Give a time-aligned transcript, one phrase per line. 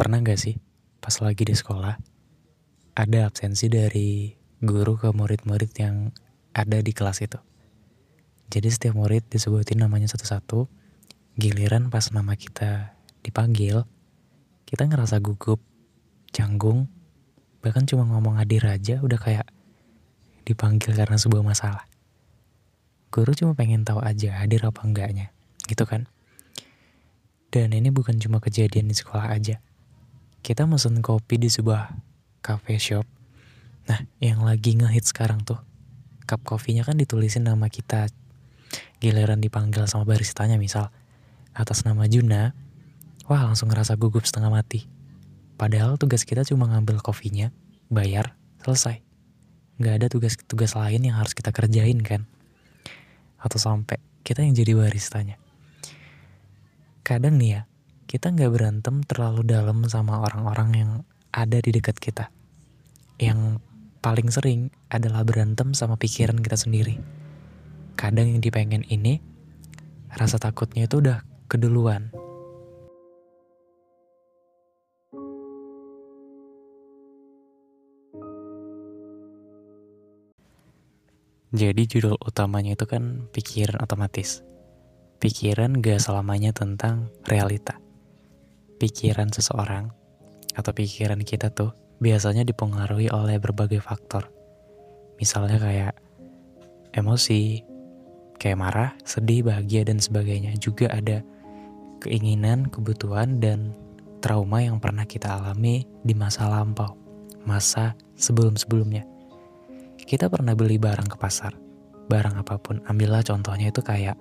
[0.00, 0.56] Pernah gak sih
[0.96, 1.92] pas lagi di sekolah
[2.96, 6.08] ada absensi dari guru ke murid-murid yang
[6.56, 7.36] ada di kelas itu.
[8.48, 10.72] Jadi setiap murid disebutin namanya satu-satu,
[11.36, 13.84] giliran pas nama kita dipanggil,
[14.64, 15.60] kita ngerasa gugup,
[16.32, 16.88] canggung,
[17.60, 19.52] bahkan cuma ngomong hadir aja udah kayak
[20.48, 21.84] dipanggil karena sebuah masalah.
[23.12, 25.28] Guru cuma pengen tahu aja hadir apa enggaknya,
[25.68, 26.08] gitu kan?
[27.52, 29.60] Dan ini bukan cuma kejadian di sekolah aja.
[30.40, 31.92] Kita mesen kopi di sebuah
[32.40, 33.04] cafe shop.
[33.92, 35.60] Nah, yang lagi ngehit sekarang tuh,
[36.24, 38.08] cup kopinya kan ditulisin nama kita.
[39.04, 40.88] Giliran dipanggil sama baristanya misal,
[41.52, 42.56] atas nama Juna,
[43.28, 44.88] wah langsung ngerasa gugup setengah mati.
[45.60, 47.52] Padahal tugas kita cuma ngambil kopinya,
[47.92, 48.32] bayar,
[48.64, 49.04] selesai.
[49.76, 52.24] Gak ada tugas-tugas lain yang harus kita kerjain kan.
[53.36, 55.36] Atau sampai kita yang jadi baristanya.
[57.04, 57.62] Kadang nih ya,
[58.10, 60.90] kita nggak berantem terlalu dalam sama orang-orang yang
[61.30, 62.26] ada di dekat kita.
[63.22, 63.62] Yang
[64.02, 66.98] paling sering adalah berantem sama pikiran kita sendiri.
[67.94, 69.22] Kadang yang dipengen ini,
[70.10, 72.10] rasa takutnya itu udah keduluan.
[81.54, 84.42] Jadi judul utamanya itu kan pikiran otomatis.
[85.22, 87.79] Pikiran gak selamanya tentang realita.
[88.80, 89.92] Pikiran seseorang
[90.56, 94.32] atau pikiran kita tuh biasanya dipengaruhi oleh berbagai faktor.
[95.20, 95.94] Misalnya kayak
[96.96, 97.60] emosi,
[98.40, 100.56] kayak marah, sedih, bahagia, dan sebagainya.
[100.56, 101.20] Juga ada
[102.00, 103.76] keinginan, kebutuhan, dan
[104.24, 106.96] trauma yang pernah kita alami di masa lampau,
[107.44, 109.04] masa sebelum-sebelumnya.
[110.00, 111.52] Kita pernah beli barang ke pasar,
[112.08, 114.16] barang apa pun, ambillah contohnya itu kayak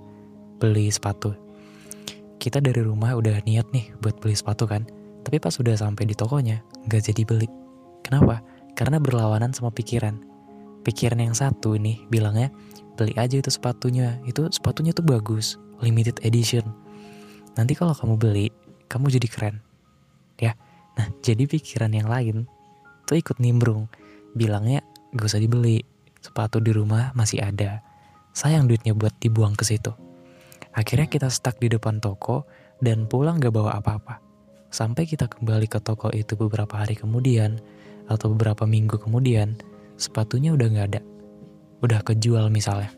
[0.60, 1.32] beli sepatu.
[2.40, 4.88] Kita dari rumah udah niat nih buat beli sepatu kan,
[5.28, 7.52] tapi pas udah sampai di tokonya, nggak jadi beli.
[8.00, 8.40] Kenapa?
[8.80, 10.16] Karena berlawanan sama pikiran.
[10.88, 12.48] Pikiran yang satu nih bilangnya,
[12.96, 16.64] beli aja itu sepatunya, itu sepatunya tuh bagus, limited edition.
[17.60, 18.48] Nanti kalau kamu beli,
[18.88, 19.56] kamu jadi keren.
[20.40, 20.56] Ya,
[20.96, 22.48] nah jadi pikiran yang lain
[23.04, 23.92] tuh ikut nimbrung,
[24.32, 24.80] bilangnya
[25.12, 25.84] gak usah dibeli,
[26.24, 27.84] sepatu di rumah masih ada.
[28.32, 29.92] Sayang duitnya buat dibuang ke situ.
[30.74, 32.46] Akhirnya kita stuck di depan toko
[32.78, 34.22] dan pulang gak bawa apa-apa.
[34.70, 37.58] Sampai kita kembali ke toko itu beberapa hari kemudian
[38.06, 39.58] atau beberapa minggu kemudian,
[39.98, 41.02] sepatunya udah gak ada.
[41.82, 42.94] Udah kejual misalnya.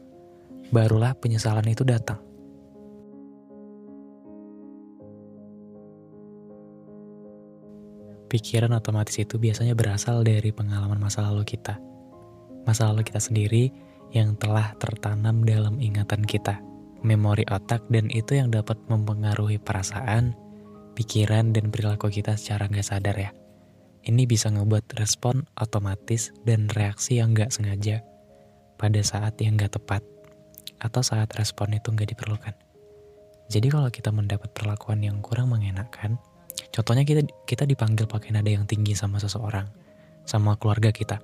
[0.72, 2.20] Barulah penyesalan itu datang.
[8.31, 11.76] Pikiran otomatis itu biasanya berasal dari pengalaman masa lalu kita.
[12.64, 13.68] Masa lalu kita sendiri
[14.16, 16.71] yang telah tertanam dalam ingatan kita
[17.01, 20.38] memori otak dan itu yang dapat mempengaruhi perasaan,
[20.94, 23.31] pikiran, dan perilaku kita secara nggak sadar ya.
[24.01, 28.01] Ini bisa ngebuat respon otomatis dan reaksi yang nggak sengaja
[28.81, 30.01] pada saat yang nggak tepat
[30.81, 32.57] atau saat respon itu nggak diperlukan.
[33.51, 36.18] Jadi kalau kita mendapat perlakuan yang kurang mengenakan,
[36.73, 39.69] contohnya kita kita dipanggil pakai nada yang tinggi sama seseorang,
[40.25, 41.22] sama keluarga kita.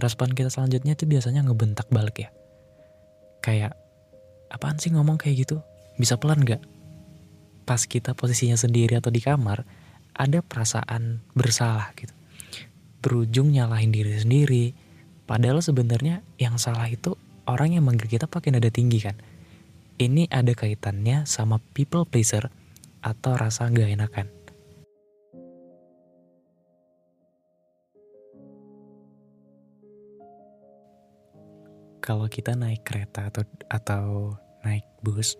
[0.00, 2.30] Respon kita selanjutnya itu biasanya ngebentak balik ya.
[3.44, 3.76] Kayak
[4.50, 5.62] apaan sih ngomong kayak gitu?
[5.96, 6.62] Bisa pelan gak?
[7.66, 9.66] Pas kita posisinya sendiri atau di kamar,
[10.16, 12.14] ada perasaan bersalah gitu.
[13.02, 14.72] Berujung nyalahin diri sendiri.
[15.26, 17.18] Padahal sebenarnya yang salah itu
[17.50, 19.18] orang yang manggil kita pakai nada tinggi kan.
[19.96, 22.52] Ini ada kaitannya sama people pleaser
[23.00, 24.26] atau rasa gak enakan.
[32.06, 35.34] Kalau kita naik kereta atau atau naik bus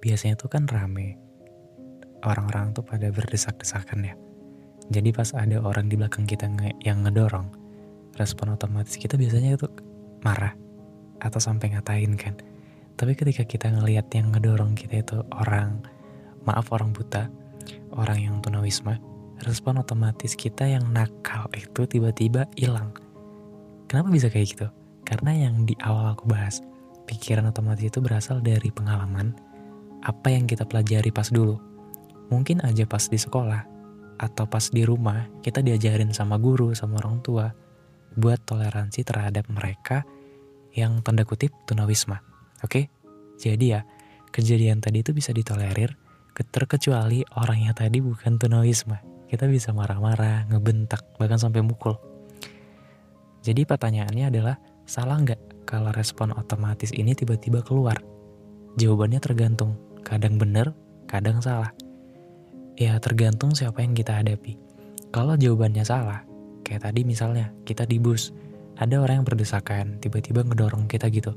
[0.00, 1.20] biasanya tuh kan rame.
[2.24, 4.16] Orang-orang tuh pada berdesak-desakan ya.
[4.88, 6.48] Jadi pas ada orang di belakang kita
[6.80, 7.52] yang ngedorong
[8.16, 9.68] respon otomatis kita biasanya itu
[10.24, 10.56] marah
[11.20, 12.32] atau sampai ngatain kan.
[12.96, 15.84] Tapi ketika kita ngelihat yang ngedorong kita itu orang
[16.48, 17.28] maaf orang buta
[17.92, 18.96] orang yang tunawisma
[19.44, 22.96] respon otomatis kita yang nakal itu tiba-tiba hilang.
[23.92, 24.68] Kenapa bisa kayak gitu
[25.06, 26.60] karena yang di awal aku bahas,
[27.06, 29.32] pikiran otomatis itu berasal dari pengalaman
[30.02, 31.56] apa yang kita pelajari pas dulu.
[32.28, 33.62] Mungkin aja pas di sekolah
[34.18, 37.46] atau pas di rumah kita diajarin sama guru, sama orang tua
[38.18, 40.02] buat toleransi terhadap mereka
[40.74, 42.20] yang tanda kutip tunawisma.
[42.66, 42.90] Oke?
[43.38, 43.86] Jadi ya,
[44.34, 45.94] kejadian tadi itu bisa ditolerir
[46.36, 49.00] terkecuali orangnya tadi bukan tunawisma.
[49.26, 51.96] Kita bisa marah-marah, ngebentak, bahkan sampai mukul.
[53.40, 54.56] Jadi pertanyaannya adalah,
[54.86, 57.98] salah nggak kalau respon otomatis ini tiba-tiba keluar?
[58.78, 59.74] Jawabannya tergantung,
[60.06, 60.70] kadang benar,
[61.10, 61.74] kadang salah.
[62.78, 64.54] Ya tergantung siapa yang kita hadapi.
[65.10, 66.22] Kalau jawabannya salah,
[66.62, 68.30] kayak tadi misalnya kita di bus,
[68.78, 71.34] ada orang yang berdesakan, tiba-tiba ngedorong kita gitu.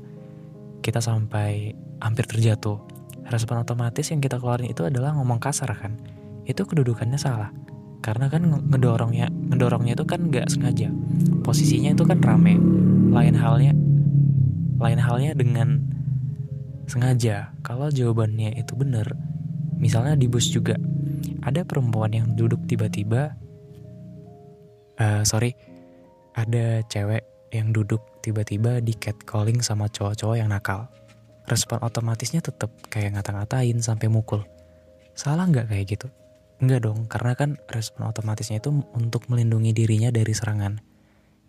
[0.84, 2.78] Kita sampai hampir terjatuh.
[3.30, 5.96] Respon otomatis yang kita keluarin itu adalah ngomong kasar kan.
[6.44, 7.50] Itu kedudukannya salah.
[8.00, 10.88] Karena kan ngedorongnya, ngedorongnya itu kan nggak sengaja.
[11.44, 12.56] Posisinya itu kan rame.
[13.10, 13.74] Lain halnya,
[14.78, 15.82] lain halnya dengan
[16.86, 17.50] sengaja.
[17.66, 19.06] Kalau jawabannya itu benar,
[19.78, 20.78] misalnya di bus juga
[21.42, 23.34] ada perempuan yang duduk tiba-tiba,
[25.02, 25.58] uh, sorry,
[26.38, 30.86] ada cewek yang duduk tiba-tiba di catcalling sama cowok-cowok yang nakal.
[31.50, 34.46] Respon otomatisnya tetap kayak ngata-ngatain sampai mukul.
[35.18, 36.06] Salah nggak kayak gitu?
[36.62, 40.89] Enggak dong, karena kan respon otomatisnya itu untuk melindungi dirinya dari serangan.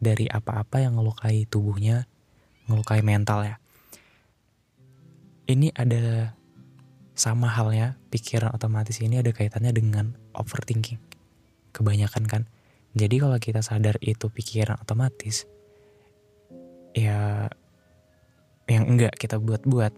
[0.01, 2.09] Dari apa-apa yang ngelukai tubuhnya,
[2.65, 3.55] ngelukai mental ya.
[5.45, 6.33] Ini ada
[7.13, 10.97] sama halnya pikiran otomatis ini ada kaitannya dengan overthinking.
[11.69, 12.43] Kebanyakan kan.
[12.97, 15.47] Jadi kalau kita sadar itu pikiran otomatis,
[16.91, 17.47] ya
[18.67, 19.93] yang enggak kita buat-buat,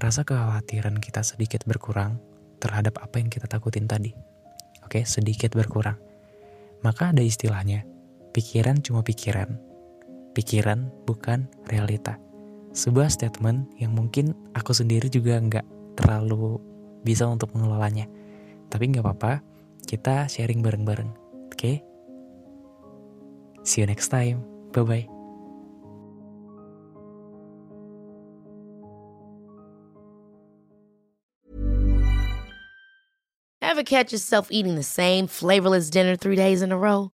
[0.00, 2.16] rasa kekhawatiran kita sedikit berkurang
[2.60, 4.16] terhadap apa yang kita takutin tadi.
[4.84, 6.00] Oke, sedikit berkurang.
[6.80, 7.84] Maka ada istilahnya,
[8.34, 9.54] pikiran cuma pikiran.
[10.34, 12.18] Pikiran bukan realita.
[12.74, 15.62] Sebuah statement yang mungkin aku sendiri juga enggak
[15.94, 16.58] terlalu
[17.06, 18.10] bisa untuk mengelolanya.
[18.66, 19.38] Tapi nggak apa-apa,
[19.86, 21.14] kita sharing bareng-bareng.
[21.54, 21.54] Oke?
[21.54, 21.76] Okay?
[23.62, 24.42] See you next time.
[24.74, 25.06] Bye-bye.
[33.62, 37.14] Ever catch yourself eating the same flavorless dinner three days in a row?